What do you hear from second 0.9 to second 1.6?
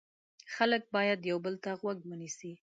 باید یو بل